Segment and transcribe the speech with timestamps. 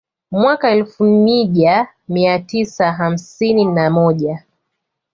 [0.31, 4.43] Mwaka elfu mija mia tisa hamsini na moja